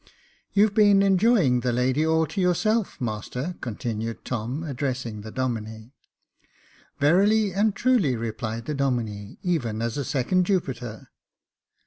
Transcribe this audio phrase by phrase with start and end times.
[0.55, 5.91] "You've been enjoy ing the lady all to yourself, master," continued Tom, addressing the Domine.
[6.99, 11.11] "Verily and truly," replied the Domine, "even as a second Jupiter."